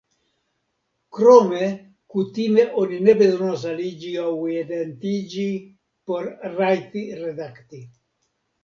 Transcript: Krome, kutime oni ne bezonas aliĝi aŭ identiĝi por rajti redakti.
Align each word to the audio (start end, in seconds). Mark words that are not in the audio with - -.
Krome, 1.17 1.67
kutime 2.15 2.65
oni 2.85 2.99
ne 3.09 3.15
bezonas 3.21 3.67
aliĝi 3.75 4.17
aŭ 4.25 4.33
identiĝi 4.57 5.49
por 6.11 6.33
rajti 6.59 7.07
redakti. 7.25 7.89